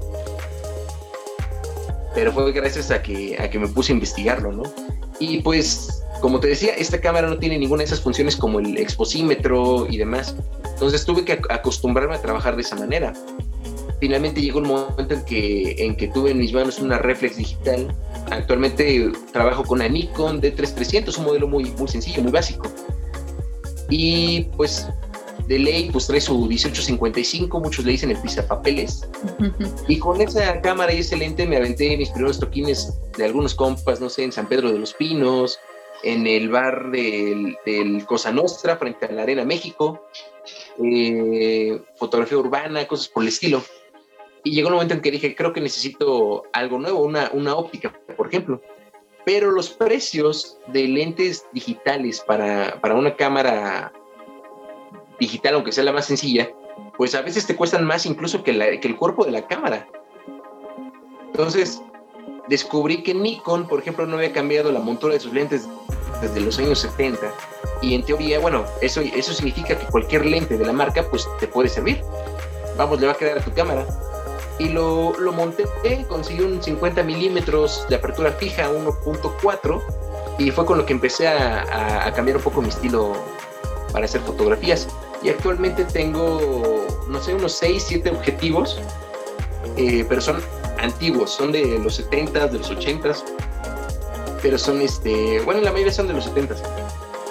[2.15, 4.63] pero fue gracias a que, a que me puse a investigarlo, ¿no?
[5.19, 8.79] Y pues, como te decía, esta cámara no tiene ninguna de esas funciones como el
[8.79, 10.35] exposímetro y demás.
[10.73, 13.13] Entonces tuve que acostumbrarme a trabajar de esa manera.
[13.99, 17.95] Finalmente llegó un momento en que, en que tuve en mis manos una reflex digital.
[18.31, 22.71] Actualmente trabajo con una Nikon D3300, un modelo muy, muy sencillo, muy básico.
[23.91, 24.87] Y pues
[25.47, 29.07] de ley, pues trae su 1855, muchos le dicen el pizapapeles.
[29.87, 34.01] y con esa cámara y ese lente me aventé mis primeros toquines de algunos compas,
[34.01, 35.59] no sé, en San Pedro de los Pinos,
[36.05, 37.57] en el bar del,
[38.05, 40.07] Cosa Nostra, frente a la Arena México,
[40.83, 43.63] eh, fotografía urbana, cosas por el estilo.
[44.43, 47.91] Y llegó un momento en que dije, creo que necesito algo nuevo, una, una óptica,
[48.15, 48.61] por ejemplo.
[49.25, 53.91] Pero los precios de lentes digitales para, para una cámara
[55.19, 56.51] digital, aunque sea la más sencilla,
[56.97, 59.87] pues a veces te cuestan más incluso que, el cuerpo de la cámara.
[61.27, 61.81] Entonces,
[62.47, 65.67] descubrí que Nikon, por ejemplo, no había cambiado la montura de sus lentes
[66.21, 67.19] desde los años 70.
[67.81, 71.47] Y en teoría, bueno, eso, eso significa que cualquier lente de la marca, pues te
[71.47, 72.01] puede servir.
[72.77, 73.85] Vamos, le va a quedar a tu cámara.
[74.57, 75.65] Y lo, lo monté,
[76.07, 79.81] conseguí un 50 milímetros de apertura fija, 1.4,
[80.39, 83.13] y fue con lo que empecé a, a cambiar un poco mi estilo
[83.91, 84.87] para hacer fotografías
[85.25, 88.79] y actualmente tengo, no sé, unos 6, 7 objetivos,
[89.75, 90.39] eh, pero son
[90.79, 93.15] antiguos, son de los 70, de los 80,
[94.41, 96.55] pero son, este, bueno, la mayoría son de los 70,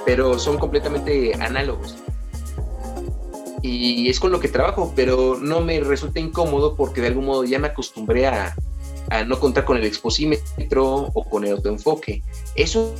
[0.05, 1.97] pero son completamente análogos.
[3.63, 7.45] Y es con lo que trabajo, pero no me resulta incómodo porque de algún modo
[7.45, 8.55] ya me acostumbré a,
[9.09, 12.23] a no contar con el exposímetro o con el autoenfoque.
[12.57, 12.95] Eso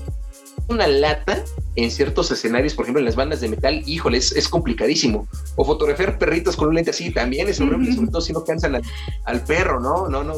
[0.69, 1.45] una lata
[1.77, 5.27] en ciertos escenarios, por ejemplo en las bandas de metal, híjole, es, complicadísimo.
[5.57, 8.81] O fotografiar perritos con un lente así también es horrible, sobre todo si no cansan
[9.25, 10.09] al, perro, ¿no?
[10.09, 10.35] No, no.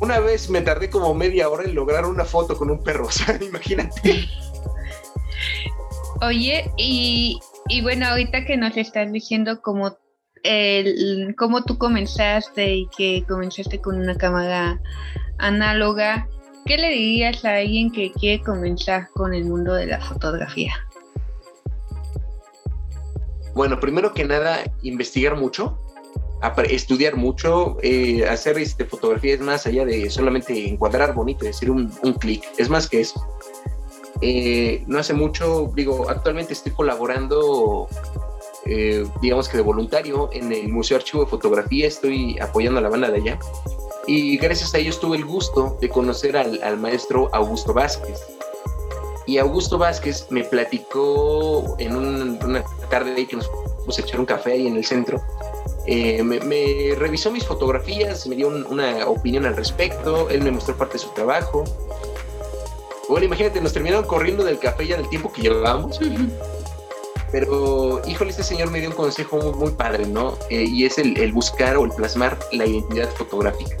[0.00, 3.10] Una vez me tardé como media hora en lograr una foto con un perro, o
[3.10, 4.26] sea, imagínate.
[6.22, 9.98] Oye, y, y bueno, ahorita que nos estás diciendo cómo,
[10.42, 14.80] el, cómo tú comenzaste y que comenzaste con una cámara
[15.38, 16.28] análoga,
[16.66, 20.72] ¿qué le dirías a alguien que quiere comenzar con el mundo de la fotografía?
[23.54, 25.78] Bueno, primero que nada, investigar mucho,
[26.68, 31.88] estudiar mucho, eh, hacer este, fotografía es más allá de solamente encuadrar bonito, decir un,
[32.18, 33.24] clic, es más que eso.
[34.20, 37.88] Eh, no hace mucho, digo, actualmente estoy colaborando,
[38.66, 42.88] eh, digamos que de voluntario, en el Museo Archivo de Fotografía, estoy apoyando a la
[42.88, 43.38] banda de allá.
[44.06, 48.20] Y gracias a ellos tuve el gusto de conocer al, maestro Augusto Vázquez.
[49.26, 54.26] Y Augusto Vázquez me platicó en una tarde ahí que nos fuimos a echar un
[54.26, 55.22] café ahí en el centro.
[55.86, 60.94] Eh, me, revisó mis fotografías, me dio una opinión al respecto, él me mostró parte
[60.94, 61.64] de su trabajo
[63.12, 66.00] bueno, imagínate, nos terminaron corriendo del café ya en el tiempo que llevábamos.
[67.30, 70.38] Pero, híjole, este señor me dio un consejo muy, padre, ¿no?
[70.48, 73.76] Eh, y es el, buscar o el plasmar la identidad fotográfica.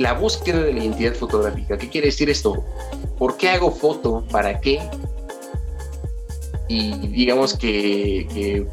[0.00, 1.76] La búsqueda de la identidad fotográfica.
[1.76, 2.64] ¿Qué quiere decir esto?
[3.18, 4.24] ¿Por qué hago foto?
[4.30, 4.80] ¿Para qué?
[6.68, 8.66] Y digamos que,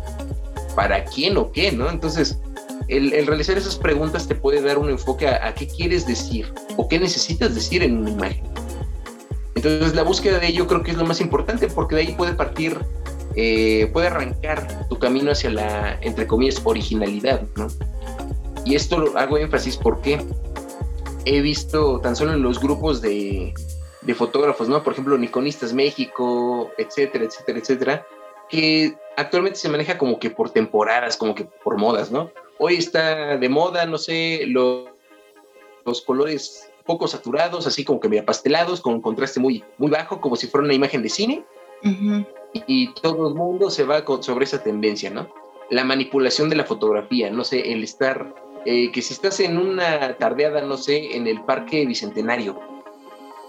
[0.74, 1.90] ¿para quién o qué, no?
[1.90, 2.40] Entonces,
[2.88, 6.98] el, realizar esas preguntas te puede dar un enfoque a, qué quieres decir o qué
[6.98, 8.46] necesitas decir en una imagen.
[9.54, 12.36] Entonces la búsqueda de ello creo que es lo más importante porque de ahí puede
[12.36, 12.78] partir,
[13.36, 17.68] eh, puede arrancar tu camino hacia la, entre comillas, originalidad, ¿no?
[18.64, 20.24] Y esto lo hago énfasis porque
[21.28, 23.54] he visto tan solo en los grupos de,
[24.02, 24.84] de fotógrafos, ¿no?
[24.84, 28.08] Por ejemplo, Nikonistas México, etcétera, etcétera, etcétera,
[28.50, 32.32] que actualmente se maneja como que por temporadas, como que por modas, ¿no?
[32.60, 34.86] Hoy está de moda, no sé, los,
[35.86, 40.22] los colores poco saturados, así como que medio pastelados, con un contraste muy, muy bajo,
[40.22, 41.46] como si fuera una imagen de cine.
[42.54, 45.30] y, todo el mundo se va sobre esa tendencia, ¿no?
[45.70, 48.34] La manipulación de la fotografía, no sé, el estar,
[48.70, 52.60] eh, que si estás en una tardeada, no sé, en el Parque Bicentenario,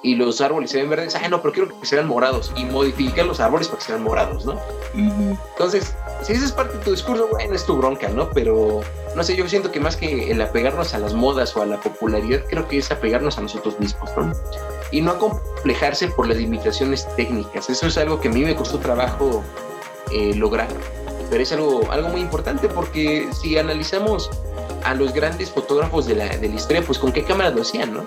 [0.01, 3.27] y los árboles se ven verdes, ah, no, pero quiero que sean morados y modificar
[3.27, 4.61] los árboles para que sean morados, ¿no?
[4.95, 8.31] Entonces, si esa es parte de tu discurso, bueno, es tu bronca, ¿no?
[8.31, 8.81] Pero,
[9.17, 11.81] no sé, yo siento que más que el apegarnos a las modas o a la
[11.81, 14.33] popularidad, creo que es apegarnos a nosotros mismos, ¿no?
[14.93, 17.69] Y no acomplejarse por las limitaciones técnicas.
[17.69, 19.43] Eso es algo que a mí me costó trabajo
[20.13, 20.69] eh, lograr.
[21.31, 24.31] Pero es algo, algo muy importante porque si analizamos
[24.85, 27.95] a los grandes fotógrafos de la, de la historia, pues con qué cámara lo hacían,
[27.95, 28.05] ¿no?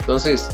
[0.00, 0.48] Entonces,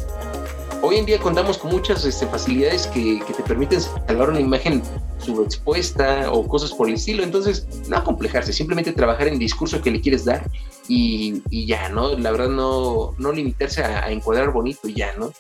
[0.82, 4.82] hoy en día contamos con muchas este, facilidades que, te permiten salvar una imagen
[5.18, 7.22] subexpuesta o cosas por el estilo.
[7.22, 10.48] Entonces, no acomplejarse, simplemente trabajar en el discurso que le quieres dar
[10.88, 12.16] y, ya, ¿no?
[12.18, 15.32] La verdad, no, no limitarse a, encuadrar bonito y ya, ¿no?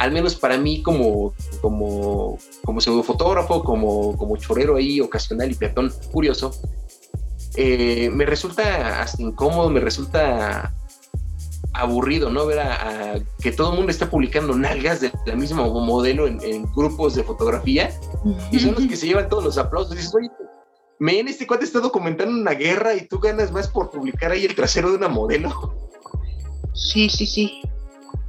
[0.00, 5.92] Al menos para mí, como, como, como pseudofotógrafo, como, como chorero ahí ocasional y peatón
[6.10, 6.54] curioso,
[7.54, 10.74] eh, me resulta hasta incómodo, me resulta
[11.74, 12.46] aburrido, ¿no?
[12.46, 17.14] Ver a, que todo el mundo está publicando nalgas de la misma modelo en, grupos
[17.14, 17.90] de fotografía
[18.50, 19.92] y son los que se llevan todos los aplausos.
[19.92, 20.30] Y dices, oye,
[21.00, 24.54] en este cuate está documentando una guerra y tú ganas más por publicar ahí el
[24.54, 25.74] trasero de una modelo.
[26.72, 27.60] Sí, sí, sí.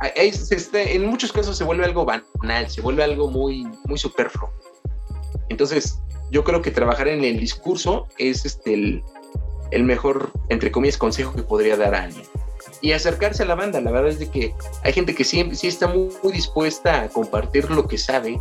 [0.04, 4.50] En muchos casos se vuelve algo banal, se vuelve algo muy, muy superfluo.
[5.50, 6.00] Entonces,
[6.32, 9.04] yo creo que trabajar en el discurso es este el,
[9.72, 12.26] el mejor, entre comillas, consejo que podría dar a alguien
[12.82, 13.80] y acercarse a la banda.
[13.80, 17.70] La verdad es de que hay gente que sí, sí está muy, dispuesta a compartir
[17.70, 18.40] lo que sabe,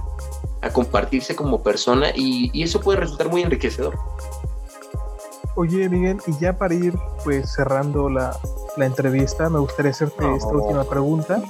[0.63, 3.99] a compartirse como persona y, eso puede resultar muy enriquecedor.
[5.57, 8.39] Oye, Miguel, y ya para ir pues cerrando la,
[8.79, 11.43] entrevista, me gustaría hacerte esta última pregunta,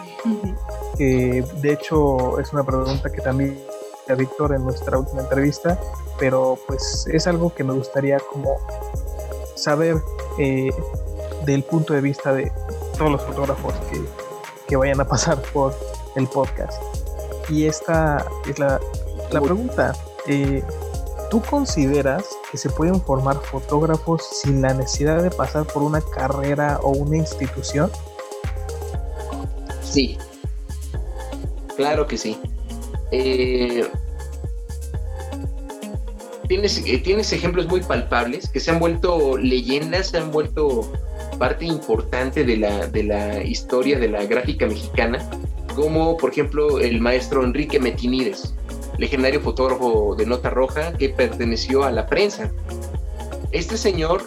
[0.97, 3.61] que de hecho es una pregunta que también
[4.09, 5.79] a Víctor en nuestra última entrevista,
[6.19, 8.57] pero pues es algo que me gustaría como
[9.55, 9.97] saber
[10.39, 10.71] eh,
[11.45, 12.51] del punto de vista de
[12.99, 13.75] todos los fotógrafos
[14.67, 15.75] que, vayan a pasar por
[16.15, 16.81] el podcast.
[17.49, 18.81] Y esta es la,
[19.43, 19.93] pregunta.
[20.29, 20.63] Eh,
[21.31, 26.81] ¿Tú consideras que se pueden formar fotógrafos sin la necesidad de pasar por una carrera
[26.83, 27.89] o una institución?
[29.81, 30.19] Sí,
[31.77, 32.37] claro que sí.
[33.13, 33.87] Eh,
[36.49, 40.93] tienes, eh, tienes ejemplos muy palpables que se han vuelto leyendas, se han vuelto
[41.39, 45.31] parte importante de la, de la historia de la gráfica mexicana,
[45.77, 48.53] como por ejemplo el maestro Enrique Metinides,
[49.01, 52.53] legendario fotógrafo de nota roja que perteneció a la prensa.
[53.51, 54.23] Este señor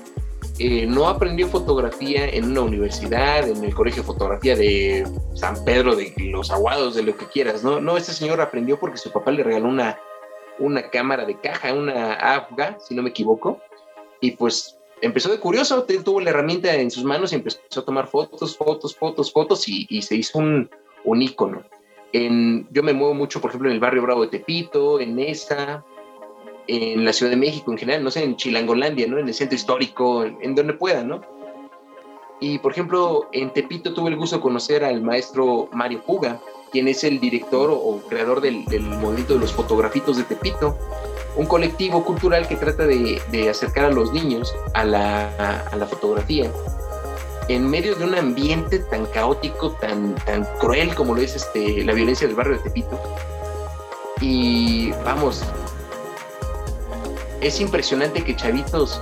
[0.57, 5.95] eh, no aprendió fotografía en una universidad, en el colegio de fotografía de San Pedro
[5.95, 7.80] de los Aguados, de lo que quieras, ¿no?
[7.80, 9.99] No, este señor aprendió porque su papá le regaló una,
[10.57, 13.59] una cámara de caja, una AFGA, si no me equivoco,
[14.21, 18.07] y pues empezó de curioso, tuvo la herramienta en sus manos y empezó a tomar
[18.07, 20.67] fotos, fotos, fotos, fotos y, se hizo un,
[21.03, 21.63] un ícono.
[22.14, 25.84] En, yo me muevo mucho, por ejemplo, en el barrio Bravo de Tepito, en esa,
[26.68, 29.18] en la Ciudad de México en general, no sé, en Chilangolandia, ¿no?
[29.18, 31.22] En el centro histórico, en, donde pueda, ¿no?
[32.39, 36.39] Y, por ejemplo, en Tepito tuve el gusto de conocer al maestro Mario Puga,
[36.72, 40.78] quien es el director o, creador del, del, movimiento de los fotografitos de Tepito,
[41.36, 45.88] un colectivo cultural que trata de, de acercar a los niños a la, a la
[45.88, 46.51] fotografía
[47.48, 51.94] en medio de un ambiente tan caótico, tan, tan cruel como lo es este, la
[51.94, 53.00] violencia del barrio de Tepito.
[54.22, 55.44] Y vamos,
[57.41, 59.02] es impresionante que chavitos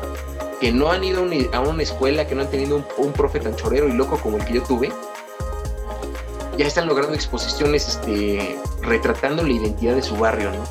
[0.60, 3.56] que no han ido a una escuela, que no han tenido un, un, profe tan
[3.56, 4.92] chorero y loco como el que yo tuve,
[6.58, 10.64] ya están logrando exposiciones este, retratando la identidad de su barrio, ¿no?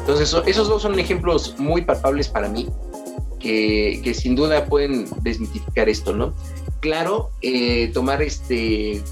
[0.00, 2.68] Entonces, esos dos son ejemplos muy palpables para mí,
[3.38, 6.34] que, que sin duda pueden desmitificar esto, ¿no?
[6.84, 9.02] Claro, eh, tomar este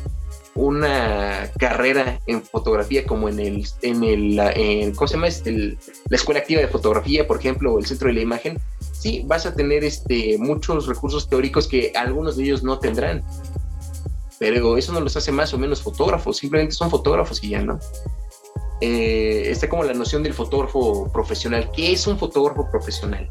[0.55, 5.29] una carrera en fotografía como en el, en el, ¿cómo se llama?
[5.29, 8.61] Este, la escuela activa de fotografía, por ejemplo, o el centro de la imagen,
[8.93, 13.25] sí, vas a tener este, muchos recursos teóricos que algunos de ellos no tendrán.
[14.39, 17.81] Pero eso no los hace más o menos fotógrafos, simplemente son fotógrafos y ya, ¿no?
[18.83, 21.71] Eh, está como la noción del fotógrafo profesional.
[21.75, 23.31] ¿Qué es un fotógrafo profesional?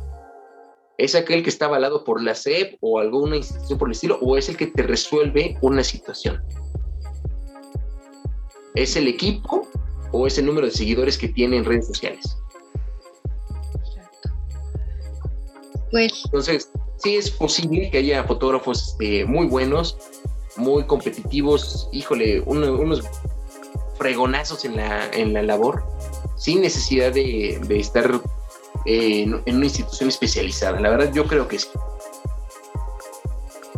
[1.01, 4.19] ¿Es aquel que está avalado por la SEP o alguna institución por el estilo?
[4.21, 6.39] ¿O es el que te resuelve una situación?
[8.75, 9.67] ¿Es el equipo
[10.11, 12.37] o es el número de seguidores que tiene en redes sociales?
[15.89, 16.21] Pues.
[16.25, 19.97] Entonces, sí es posible que haya fotógrafos este, muy buenos,
[20.55, 23.01] muy competitivos, híjole, unos
[23.97, 25.83] fregonazos en la, en la labor,
[26.37, 28.21] sin necesidad de, de estar
[28.85, 30.79] en, una institución especializada.
[30.79, 31.67] La verdad, yo creo que sí.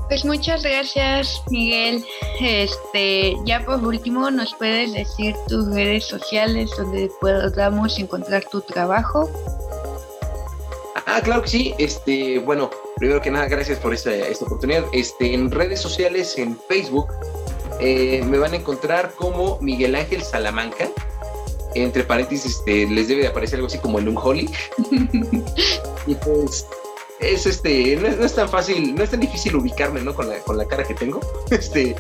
[0.08, 2.04] Pues muchas gracias, Miguel.
[2.40, 9.30] Este, ya por último, ¿nos puedes decir tus redes sociales donde podamos encontrar tu trabajo?
[11.08, 11.74] Ah, claro que sí.
[11.78, 14.84] Este, bueno, primero que nada, gracias por esta, esta oportunidad.
[14.94, 17.08] Este, en redes sociales, en Facebook,
[17.80, 20.90] eh, me van a encontrar como Miguel Ángel Salamanca
[21.76, 24.50] entre paréntesis este, les debe de aparecer algo así como el Unholy.
[26.08, 26.66] y pues
[27.20, 30.14] es este, no es, tan fácil, no es tan difícil ubicarme, ¿no?
[30.14, 31.20] Con la, con la cara que tengo.
[31.52, 31.96] Este,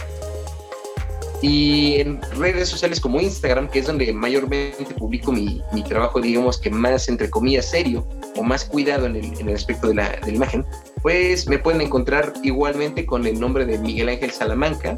[1.43, 6.57] y en redes sociales como Instagram, que es donde mayormente publico mi, mi trabajo, digamos
[6.57, 8.07] que más, entre comillas, serio
[8.38, 10.65] o más cuidado en el, en el aspecto de la, de la, imagen,
[11.01, 14.97] pues me pueden encontrar igualmente con el nombre de Miguel Ángel Salamanca.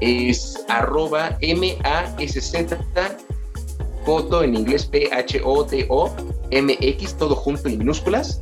[0.00, 2.78] Es arroba M-A-S-Z
[4.06, 5.18] foto en inglés P-H-O-T-O-M-X,
[7.18, 8.40] todo junto en minúsculas.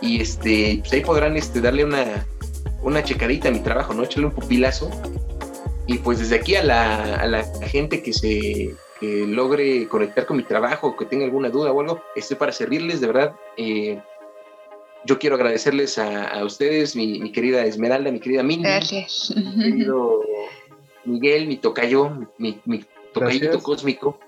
[0.00, 2.24] Y este, pues ahí podrán este, darle una,
[2.82, 4.04] una checadita a mi trabajo, ¿no?
[4.04, 4.90] Echarle un pupilazo.
[5.86, 10.36] Y pues desde aquí a la, a la gente que se que logre conectar con
[10.36, 13.34] mi trabajo, que tenga alguna duda o algo, estoy para servirles, de verdad.
[13.56, 14.00] Eh,
[15.04, 18.68] yo quiero agradecerles a, ustedes, mi, querida Esmeralda, mi querida Mindy.
[18.68, 19.32] Gracias.
[19.34, 20.20] Mi querido
[21.04, 24.20] Miguel, mi tocayo, mi, mi tocayito cósmico.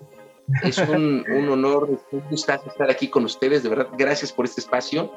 [0.62, 5.11] Es un, honor, un gustazo estar aquí con ustedes, de verdad, gracias por este espacio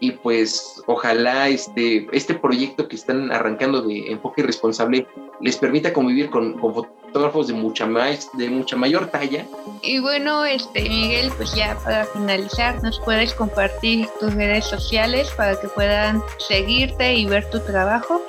[0.00, 5.06] y pues ojalá este, este proyecto que están arrancando de enfoque responsable
[5.40, 9.46] les permita convivir con, fotógrafos de mucha más, de mucha mayor talla.
[9.82, 15.58] Y bueno, este Miguel, pues ya para finalizar, nos puedes compartir tus redes sociales para
[15.58, 18.22] que puedan seguirte y ver tu trabajo.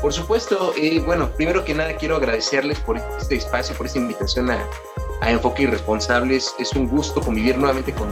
[0.00, 4.48] Por supuesto, eh, bueno, primero que nada quiero agradecerles por este espacio, por esta invitación
[4.50, 4.64] a,
[5.20, 6.54] a Enfoque Irresponsables.
[6.58, 8.08] Es un gusto convivir nuevamente con,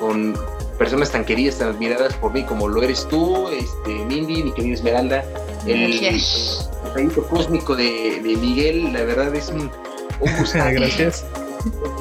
[0.00, 0.34] con
[0.78, 4.74] personas tan queridas, tan admiradas por mí como lo eres tú, este, Mindy, mi querida
[4.74, 5.24] Esmeralda,
[5.66, 6.20] el
[6.92, 9.70] proyecto cósmico de, de, Miguel, la verdad es un,
[10.20, 10.58] un gusto.
[10.58, 11.24] gracias.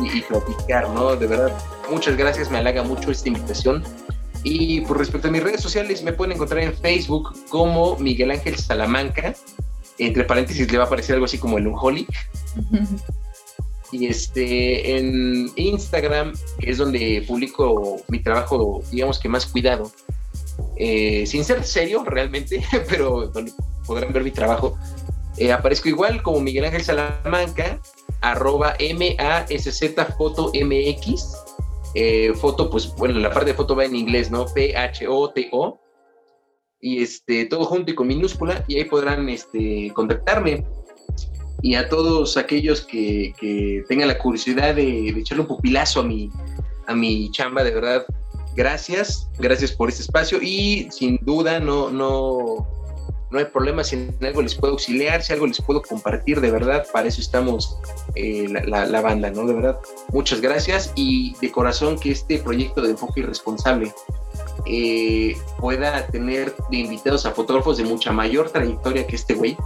[0.03, 1.15] Y, y, platicar, ¿no?
[1.15, 1.51] De verdad,
[1.89, 3.83] muchas gracias, me halaga mucho esta invitación.
[4.43, 8.55] Y por respecto a mis redes sociales, me pueden encontrar en Facebook como Miguel Ángel
[8.57, 9.33] Salamanca.
[9.97, 12.05] Entre paréntesis le va a aparecer algo así como el Unholy.
[13.91, 19.91] Y este, en Instagram, que es donde publico mi trabajo, digamos que más cuidado,
[20.77, 23.53] eh, sin ser serio realmente, pero donde
[23.85, 24.77] podrán ver mi trabajo,
[25.37, 27.81] eh, aparezco igual como Miguel Ángel Salamanca,
[28.21, 31.35] arroba M-A-S-Z foto MX.
[31.93, 34.45] Eh, foto, pues bueno, la parte de foto va en inglés, ¿no?
[34.45, 35.79] P-H-O-T-O.
[36.81, 40.65] Y este, todo junto y con minúscula, y ahí podrán este, contactarme
[41.65, 46.29] y a todos aquellos que, que tengan la curiosidad de, echarle un pupilazo a mi,
[46.85, 48.05] a mi chamba, de verdad,
[48.55, 52.67] gracias, gracias por este espacio y sin duda no, no,
[53.31, 56.51] no hay problema si en algo les puedo auxiliar, si algo les puedo compartir, de
[56.51, 57.79] verdad, para eso estamos
[58.13, 59.47] eh, la, banda, ¿no?
[59.47, 59.79] De verdad,
[60.13, 63.91] muchas gracias y de corazón que este proyecto de enfoque irresponsable
[64.67, 69.57] eh, pueda tener de invitados a fotógrafos de mucha mayor trayectoria que este güey.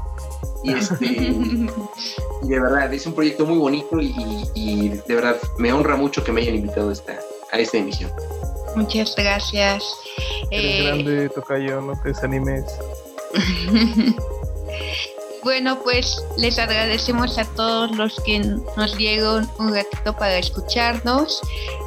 [0.63, 1.05] Y, este,
[2.41, 6.41] de verdad, es un proyecto muy bonito y, de verdad me honra mucho que me
[6.41, 7.19] hayan invitado a esta,
[7.51, 8.11] a esta emisión.
[8.75, 9.83] Muchas gracias.
[10.51, 12.65] Eres eh, grande, Tocayo, no te desanimes.
[15.43, 21.41] bueno, pues les agradecemos a todos los que nos dieron un ratito para escucharnos.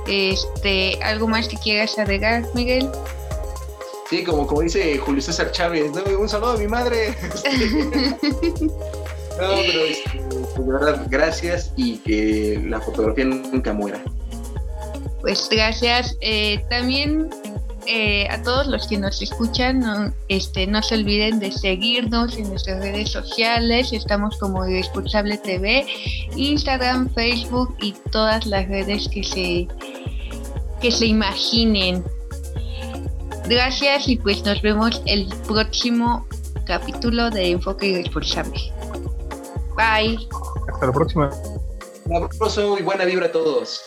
[0.07, 2.91] Este, ¿algo más que quieras agregar, Miguel?
[4.13, 5.91] Sí, como, como dice Julio César Chávez,
[6.21, 7.17] un saludo a mi madre.
[8.61, 8.69] no,
[9.39, 14.03] pero este, pues, de verdad, gracias y que la fotografía nunca muera.
[15.23, 16.15] Pues gracias.
[16.21, 17.31] Eh, también
[17.87, 22.51] eh, a todos los que nos escuchan, no, este, no se olviden de seguirnos en
[22.51, 23.95] nuestras redes sociales.
[23.95, 25.87] Estamos como Irresponsable TV,
[26.37, 29.69] Instagram, Facebook y todas las redes que se,
[30.83, 32.05] que se imaginen.
[33.49, 36.27] Gracias y pues nos vemos el próximo
[36.67, 38.73] capítulo de Enfoque Irresponsable.
[39.77, 40.29] Bye.
[40.73, 41.31] Hasta la próxima.
[42.05, 43.83] Un abrazo y buena vibra a todos.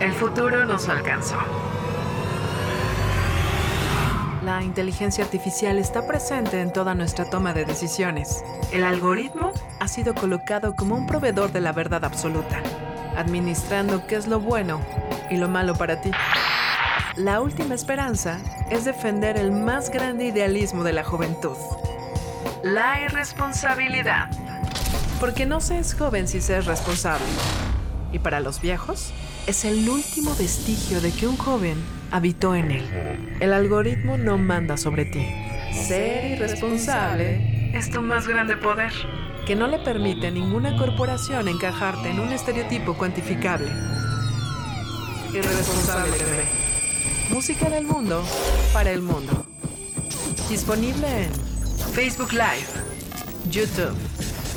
[0.00, 1.36] El futuro nos alcanzó.
[4.44, 8.42] La inteligencia artificial está presente en toda nuestra toma de decisiones.
[8.72, 12.62] El algoritmo ha sido colocado como un proveedor de la verdad absoluta,
[13.18, 14.80] administrando qué es lo bueno
[15.30, 16.10] y lo malo para ti.
[17.16, 18.38] La última esperanza
[18.70, 21.56] es defender el más grande idealismo de la juventud.
[22.62, 24.30] La irresponsabilidad.
[25.18, 27.26] Porque no se es joven si se es responsable.
[28.12, 29.12] Y para los viejos,
[29.48, 31.76] es el último vestigio de que un joven
[32.10, 33.36] habitó en él.
[33.40, 35.26] El algoritmo no manda sobre ti.
[35.72, 38.92] Ser irresponsable es tu más grande poder,
[39.48, 43.72] que no le permite a ninguna corporación encajarte en un estereotipo cuantificable.
[45.32, 46.18] Irresponsable.
[47.30, 48.22] Música del mundo
[48.74, 49.46] para el mundo.
[50.50, 51.32] Disponible en
[51.94, 52.68] Facebook Live,
[53.48, 53.96] YouTube,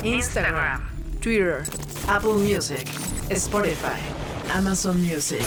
[0.04, 0.82] Instagram,
[1.22, 1.64] Twitter,
[2.10, 2.86] Apple Music,
[3.30, 4.02] Spotify.
[4.54, 5.46] Amazon Music.